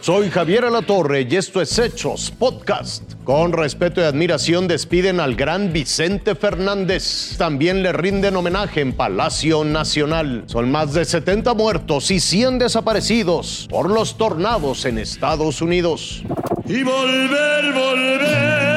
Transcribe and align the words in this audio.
Soy 0.00 0.30
Javier 0.30 0.64
Alatorre 0.64 1.26
y 1.28 1.36
esto 1.36 1.60
es 1.60 1.78
Hechos 1.78 2.30
Podcast. 2.30 3.02
Con 3.24 3.52
respeto 3.52 4.00
y 4.00 4.04
admiración 4.04 4.66
despiden 4.66 5.20
al 5.20 5.34
gran 5.34 5.74
Vicente 5.74 6.34
Fernández. 6.34 7.36
También 7.36 7.82
le 7.82 7.92
rinden 7.92 8.34
homenaje 8.34 8.80
en 8.80 8.94
Palacio 8.94 9.62
Nacional. 9.62 10.44
Son 10.46 10.70
más 10.72 10.94
de 10.94 11.04
70 11.04 11.52
muertos 11.52 12.10
y 12.10 12.18
100 12.18 12.60
desaparecidos 12.60 13.66
por 13.68 13.90
los 13.90 14.16
tornados 14.16 14.86
en 14.86 14.96
Estados 14.96 15.60
Unidos. 15.60 16.22
Y 16.64 16.82
volver, 16.82 17.72
volver. 17.74 18.70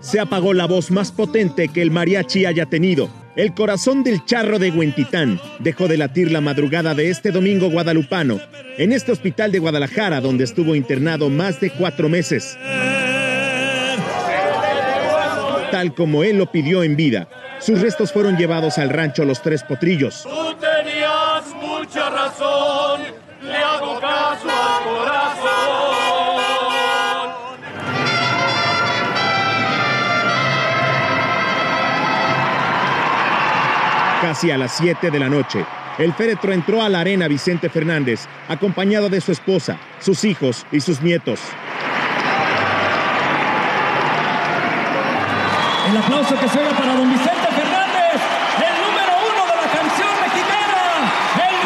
se 0.00 0.20
apagó 0.20 0.54
la 0.54 0.66
voz 0.66 0.92
más 0.92 1.10
potente 1.10 1.66
que 1.66 1.82
el 1.82 1.90
mariachi 1.90 2.46
haya 2.46 2.66
tenido. 2.66 3.23
El 3.36 3.52
corazón 3.52 4.04
del 4.04 4.24
charro 4.24 4.60
de 4.60 4.70
Huentitán 4.70 5.40
dejó 5.58 5.88
de 5.88 5.96
latir 5.96 6.30
la 6.30 6.40
madrugada 6.40 6.94
de 6.94 7.10
este 7.10 7.32
domingo 7.32 7.68
guadalupano 7.68 8.38
en 8.78 8.92
este 8.92 9.10
hospital 9.10 9.50
de 9.50 9.58
Guadalajara 9.58 10.20
donde 10.20 10.44
estuvo 10.44 10.76
internado 10.76 11.30
más 11.30 11.60
de 11.60 11.70
cuatro 11.70 12.08
meses. 12.08 12.56
Tal 15.72 15.94
como 15.96 16.22
él 16.22 16.38
lo 16.38 16.52
pidió 16.52 16.84
en 16.84 16.94
vida, 16.94 17.28
sus 17.58 17.80
restos 17.80 18.12
fueron 18.12 18.36
llevados 18.36 18.78
al 18.78 18.90
rancho 18.90 19.24
Los 19.24 19.42
Tres 19.42 19.64
Potrillos. 19.64 20.28
Casi 34.24 34.50
a 34.50 34.56
las 34.56 34.78
7 34.78 35.10
de 35.10 35.18
la 35.18 35.28
noche, 35.28 35.66
el 35.98 36.14
féretro 36.14 36.50
entró 36.54 36.80
a 36.80 36.88
la 36.88 37.00
arena 37.00 37.28
Vicente 37.28 37.68
Fernández, 37.68 38.20
acompañado 38.48 39.10
de 39.10 39.20
su 39.20 39.32
esposa, 39.32 39.78
sus 40.00 40.24
hijos 40.24 40.64
y 40.72 40.80
sus 40.80 41.02
nietos. 41.02 41.40
El 45.90 45.96
aplauso 45.98 46.40
que 46.40 46.48
suena 46.48 46.70
para 46.70 46.94
don 46.96 47.10
Vicente 47.10 47.48
Fernández, 47.54 48.22
el 48.56 48.74
número 48.86 49.12
uno 49.30 49.44
de 49.44 49.56
la 49.56 49.68
canción 49.70 50.08
mexicana, 50.22 51.12
el 51.36 51.56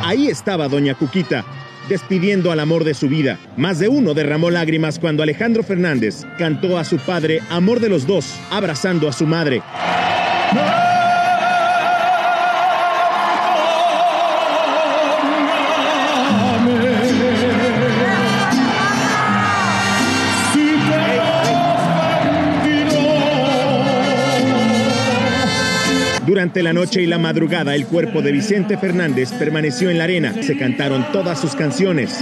rey. 0.00 0.06
Ahí 0.06 0.28
estaba 0.28 0.66
doña 0.66 0.94
Cuquita, 0.94 1.44
despidiendo 1.90 2.50
al 2.50 2.60
amor 2.60 2.84
de 2.84 2.94
su 2.94 3.06
vida. 3.06 3.38
Más 3.58 3.78
de 3.78 3.88
uno 3.88 4.14
derramó 4.14 4.50
lágrimas 4.50 4.98
cuando 4.98 5.22
Alejandro 5.22 5.62
Fernández 5.62 6.24
cantó 6.38 6.78
a 6.78 6.84
su 6.84 6.96
padre 6.96 7.42
Amor 7.50 7.80
de 7.80 7.90
los 7.90 8.06
dos, 8.06 8.34
abrazando 8.50 9.10
a 9.10 9.12
su 9.12 9.26
madre. 9.26 9.60
Durante 26.26 26.62
la 26.62 26.72
noche 26.72 27.02
y 27.02 27.06
la 27.06 27.18
madrugada, 27.18 27.74
el 27.74 27.86
cuerpo 27.86 28.22
de 28.22 28.32
Vicente 28.32 28.78
Fernández 28.78 29.32
permaneció 29.32 29.90
en 29.90 29.98
la 29.98 30.04
arena. 30.04 30.32
Se 30.42 30.56
cantaron 30.56 31.04
todas 31.12 31.40
sus 31.40 31.54
canciones. 31.54 32.18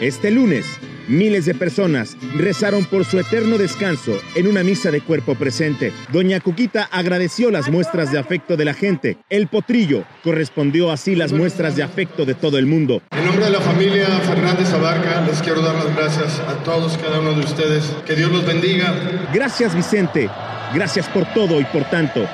Este 0.00 0.30
lunes, 0.30 0.66
miles 1.10 1.44
de 1.44 1.54
personas 1.54 2.16
rezaron 2.36 2.84
por 2.84 3.04
su 3.04 3.18
eterno 3.18 3.58
descanso 3.58 4.18
en 4.34 4.46
una 4.46 4.62
misa 4.62 4.90
de 4.90 5.00
cuerpo 5.00 5.34
presente. 5.34 5.92
Doña 6.12 6.40
Cuquita 6.40 6.88
agradeció 6.90 7.50
las 7.50 7.68
muestras 7.68 8.12
de 8.12 8.18
afecto 8.18 8.56
de 8.56 8.64
la 8.64 8.74
gente. 8.74 9.18
El 9.28 9.48
potrillo 9.48 10.04
correspondió 10.22 10.90
así 10.90 11.14
las 11.14 11.32
muestras 11.32 11.76
de 11.76 11.82
afecto 11.82 12.24
de 12.24 12.34
todo 12.34 12.58
el 12.58 12.66
mundo. 12.66 13.02
En 13.10 13.26
nombre 13.26 13.44
de 13.46 13.50
la 13.50 13.60
familia 13.60 14.06
Fernández 14.06 14.72
Abarca, 14.72 15.20
les 15.26 15.42
quiero 15.42 15.60
dar 15.60 15.74
las 15.74 15.94
gracias 15.94 16.40
a 16.40 16.54
todos, 16.64 16.96
cada 16.98 17.20
uno 17.20 17.34
de 17.34 17.40
ustedes. 17.40 17.84
Que 18.06 18.14
Dios 18.14 18.30
los 18.30 18.46
bendiga. 18.46 18.94
Gracias 19.34 19.74
Vicente, 19.74 20.30
gracias 20.74 21.08
por 21.08 21.26
todo 21.34 21.60
y 21.60 21.64
por 21.64 21.84
tanto. 21.90 22.26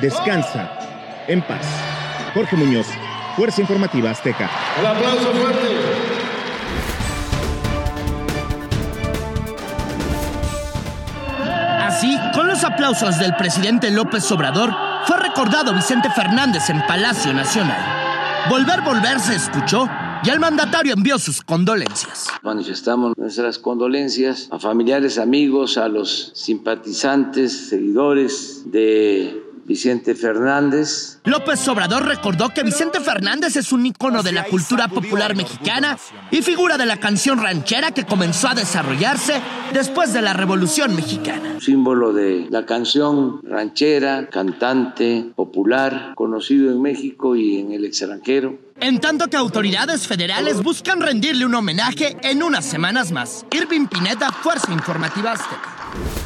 Descansa 0.00 0.70
en 1.28 1.42
paz. 1.42 1.66
Jorge 2.34 2.56
Muñoz, 2.56 2.86
Fuerza 3.36 3.60
Informativa 3.60 4.10
Azteca. 4.10 4.50
El 4.78 4.86
aplauso 4.86 5.32
fuerte. 5.32 6.15
Así, 11.96 12.14
con 12.34 12.46
los 12.46 12.62
aplausos 12.62 13.18
del 13.18 13.34
presidente 13.36 13.90
López 13.90 14.30
Obrador, 14.30 14.70
fue 15.06 15.16
recordado 15.16 15.72
Vicente 15.72 16.10
Fernández 16.10 16.68
en 16.68 16.86
Palacio 16.86 17.32
Nacional. 17.32 18.50
Volver, 18.50 18.82
volver 18.82 19.18
se 19.18 19.36
escuchó 19.36 19.88
y 20.22 20.28
el 20.28 20.38
mandatario 20.38 20.92
envió 20.92 21.18
sus 21.18 21.40
condolencias. 21.40 22.26
Manifestamos 22.42 23.16
nuestras 23.16 23.58
condolencias 23.58 24.46
a 24.50 24.58
familiares, 24.58 25.16
amigos, 25.16 25.78
a 25.78 25.88
los 25.88 26.32
simpatizantes, 26.34 27.70
seguidores 27.70 28.70
de 28.70 29.45
Vicente 29.66 30.14
Fernández. 30.14 31.18
López 31.24 31.66
Obrador 31.66 32.06
recordó 32.06 32.50
que 32.50 32.62
Vicente 32.62 33.00
Fernández 33.00 33.56
es 33.56 33.72
un 33.72 33.84
ícono 33.84 34.22
de 34.22 34.30
la 34.30 34.44
cultura 34.44 34.86
popular 34.86 35.34
mexicana 35.34 35.98
y 36.30 36.42
figura 36.42 36.78
de 36.78 36.86
la 36.86 36.98
canción 36.98 37.42
ranchera 37.42 37.90
que 37.90 38.04
comenzó 38.04 38.48
a 38.48 38.54
desarrollarse 38.54 39.40
después 39.72 40.12
de 40.12 40.22
la 40.22 40.34
Revolución 40.34 40.94
Mexicana. 40.94 41.58
Símbolo 41.60 42.12
de 42.12 42.46
la 42.48 42.64
canción 42.64 43.40
ranchera, 43.42 44.28
cantante 44.30 45.32
popular, 45.34 46.12
conocido 46.14 46.70
en 46.70 46.80
México 46.80 47.34
y 47.34 47.58
en 47.58 47.72
el 47.72 47.84
extranjero. 47.84 48.58
En 48.78 49.00
tanto 49.00 49.26
que 49.26 49.36
autoridades 49.36 50.06
federales 50.06 50.62
buscan 50.62 51.00
rendirle 51.00 51.44
un 51.44 51.54
homenaje 51.54 52.16
en 52.22 52.42
unas 52.42 52.64
semanas 52.64 53.10
más. 53.10 53.44
Irving 53.50 53.86
Pineda, 53.86 54.30
Fuerza 54.30 54.72
Informativa 54.72 55.32
Azteca. 55.32 56.25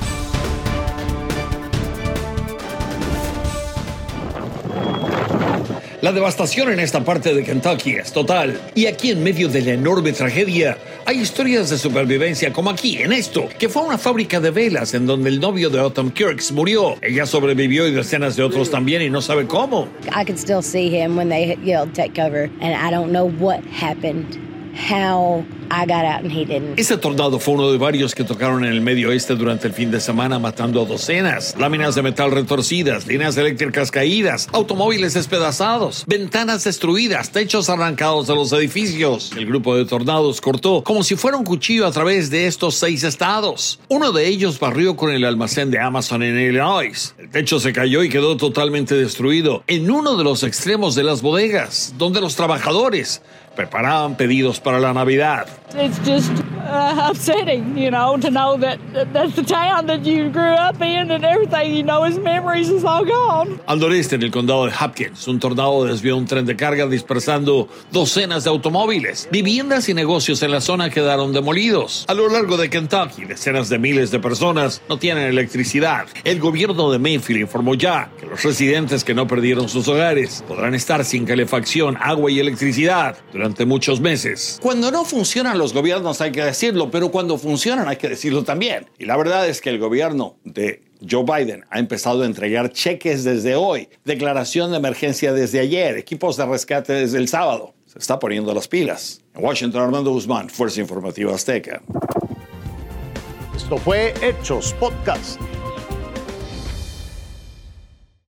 La 6.02 6.12
devastación 6.12 6.72
en 6.72 6.80
esta 6.80 7.04
parte 7.04 7.34
de 7.34 7.44
Kentucky 7.44 7.90
es 7.92 8.10
total. 8.10 8.58
Y 8.74 8.86
aquí 8.86 9.10
en 9.10 9.22
medio 9.22 9.48
de 9.48 9.60
la 9.60 9.72
enorme 9.72 10.12
tragedia, 10.12 10.78
hay 11.04 11.18
historias 11.18 11.68
de 11.68 11.76
supervivencia 11.76 12.50
como 12.54 12.70
aquí, 12.70 12.96
en 13.02 13.12
esto, 13.12 13.46
que 13.58 13.68
fue 13.68 13.82
una 13.82 13.98
fábrica 13.98 14.40
de 14.40 14.50
velas 14.50 14.94
en 14.94 15.04
donde 15.04 15.28
el 15.28 15.38
novio 15.38 15.68
de 15.68 15.78
Autumn 15.78 16.10
Kirks 16.10 16.52
murió. 16.52 16.96
Ella 17.02 17.26
sobrevivió 17.26 17.86
y 17.86 17.92
decenas 17.92 18.34
de 18.34 18.42
otros 18.42 18.70
también 18.70 19.02
y 19.02 19.10
no 19.10 19.20
sabe 19.20 19.46
cómo. 19.46 19.88
I 20.06 20.24
could 20.24 20.38
still 20.38 20.62
see 20.62 20.88
him 20.88 21.18
when 21.18 21.28
they 21.28 21.58
yelled 21.62 21.92
take 21.92 22.14
cover, 22.14 22.50
and 22.62 22.74
I 22.74 22.90
don't 22.90 23.12
know 23.12 23.30
what 23.38 23.60
happened, 23.66 24.38
how 24.74 25.44
I 25.70 25.86
got 25.86 26.04
out 26.04 26.24
and 26.24 26.32
he 26.32 26.44
didn't. 26.44 26.78
Ese 26.78 26.96
tornado 26.96 27.38
fue 27.38 27.54
uno 27.54 27.70
de 27.70 27.78
varios 27.78 28.14
que 28.14 28.24
tocaron 28.24 28.64
en 28.64 28.72
el 28.72 28.80
medio 28.80 29.10
oeste 29.10 29.36
durante 29.36 29.68
el 29.68 29.72
fin 29.72 29.90
de 29.90 30.00
semana, 30.00 30.38
matando 30.38 30.82
a 30.82 30.84
docenas. 30.84 31.54
Láminas 31.58 31.94
de 31.94 32.02
metal 32.02 32.30
retorcidas, 32.32 33.06
líneas 33.06 33.36
eléctricas 33.36 33.90
caídas, 33.90 34.48
automóviles 34.52 35.14
despedazados, 35.14 36.04
ventanas 36.06 36.64
destruidas, 36.64 37.30
techos 37.30 37.70
arrancados 37.70 38.26
de 38.26 38.34
los 38.34 38.52
edificios. 38.52 39.32
El 39.36 39.46
grupo 39.46 39.76
de 39.76 39.84
tornados 39.84 40.40
cortó 40.40 40.82
como 40.82 41.04
si 41.04 41.16
fuera 41.16 41.36
un 41.36 41.44
cuchillo 41.44 41.86
a 41.86 41.92
través 41.92 42.30
de 42.30 42.46
estos 42.46 42.74
seis 42.74 43.04
estados. 43.04 43.78
Uno 43.88 44.12
de 44.12 44.26
ellos 44.26 44.58
barrió 44.58 44.96
con 44.96 45.10
el 45.10 45.24
almacén 45.24 45.70
de 45.70 45.78
Amazon 45.78 46.22
en 46.22 46.38
Illinois. 46.38 47.14
El 47.18 47.30
techo 47.30 47.60
se 47.60 47.72
cayó 47.72 48.02
y 48.02 48.08
quedó 48.08 48.36
totalmente 48.36 48.94
destruido 48.94 49.62
en 49.66 49.90
uno 49.90 50.16
de 50.16 50.24
los 50.24 50.42
extremos 50.42 50.94
de 50.94 51.04
las 51.04 51.22
bodegas, 51.22 51.94
donde 51.96 52.20
los 52.20 52.36
trabajadores 52.36 53.22
preparaban 53.60 54.16
pedidos 54.16 54.58
para 54.58 54.80
la 54.80 54.94
Navidad. 54.94 55.46
It's 55.74 55.98
just 56.04 56.32
uh, 56.66 57.08
upsetting, 57.10 57.76
you 57.76 57.90
know, 57.90 58.16
to 58.16 58.30
know 58.30 58.56
that 58.58 58.78
that 58.92 59.12
that's 59.12 59.36
the 59.36 59.42
town 59.42 59.86
that 59.86 60.04
you 60.04 60.30
grew 60.30 60.54
up 60.54 60.80
in 60.80 61.10
and 61.10 61.24
everything, 61.24 61.74
you 61.74 61.84
know, 61.84 62.02
his 62.04 62.18
memories 62.18 62.70
is 62.70 62.84
all 62.84 63.04
gone. 63.04 63.60
Al 63.66 63.78
noreste, 63.78 64.16
en 64.16 64.22
el 64.22 64.30
condado 64.30 64.66
de 64.66 64.72
Hopkins, 64.72 65.28
un 65.28 65.38
tornado 65.38 65.84
desvió 65.84 66.16
un 66.16 66.26
tren 66.26 66.46
de 66.46 66.56
carga 66.56 66.86
dispersando 66.86 67.68
docenas 67.92 68.44
de 68.44 68.50
automóviles. 68.50 69.28
Viviendas 69.30 69.88
y 69.88 69.94
negocios 69.94 70.42
en 70.42 70.50
la 70.50 70.60
zona 70.60 70.90
quedaron 70.90 71.32
demolidos. 71.32 72.04
A 72.08 72.14
lo 72.14 72.28
largo 72.28 72.56
de 72.56 72.68
Kentucky, 72.68 73.26
decenas 73.26 73.68
de 73.68 73.78
miles 73.78 74.10
de 74.10 74.18
personas 74.18 74.82
no 74.88 74.96
tienen 74.96 75.24
electricidad. 75.24 76.06
El 76.24 76.40
gobierno 76.40 76.90
de 76.90 76.98
Mayfield 76.98 77.42
informó 77.42 77.74
ya 77.74 78.10
que 78.18 78.26
los 78.26 78.42
residentes 78.42 79.04
que 79.04 79.14
no 79.14 79.28
perdieron 79.28 79.68
sus 79.68 79.86
hogares 79.86 80.42
podrán 80.48 80.74
estar 80.74 81.04
sin 81.04 81.26
calefacción, 81.26 81.96
agua 82.00 82.30
y 82.30 82.40
electricidad 82.40 83.16
durante 83.50 83.66
muchos 83.66 84.00
meses. 84.00 84.58
Cuando 84.62 84.90
no 84.92 85.04
funcionan 85.04 85.58
los 85.58 85.72
gobiernos 85.72 86.20
hay 86.20 86.30
que 86.30 86.44
decirlo, 86.44 86.90
pero 86.90 87.10
cuando 87.10 87.36
funcionan 87.36 87.88
hay 87.88 87.96
que 87.96 88.08
decirlo 88.08 88.44
también. 88.44 88.86
Y 88.98 89.06
la 89.06 89.16
verdad 89.16 89.48
es 89.48 89.60
que 89.60 89.70
el 89.70 89.78
gobierno 89.78 90.36
de 90.44 90.82
Joe 91.08 91.24
Biden 91.24 91.64
ha 91.68 91.80
empezado 91.80 92.22
a 92.22 92.26
entregar 92.26 92.70
cheques 92.70 93.24
desde 93.24 93.56
hoy, 93.56 93.88
declaración 94.04 94.70
de 94.70 94.76
emergencia 94.76 95.32
desde 95.32 95.58
ayer, 95.58 95.96
equipos 95.96 96.36
de 96.36 96.46
rescate 96.46 96.92
desde 96.92 97.18
el 97.18 97.26
sábado. 97.26 97.74
Se 97.86 97.98
está 97.98 98.20
poniendo 98.20 98.54
las 98.54 98.68
pilas. 98.68 99.20
En 99.34 99.44
Washington, 99.44 99.82
Armando 99.82 100.12
Guzmán, 100.12 100.48
Fuerza 100.48 100.80
Informativa 100.80 101.34
Azteca. 101.34 101.82
Esto 103.56 103.78
fue 103.78 104.14
Hechos 104.22 104.74
Podcast. 104.78 105.40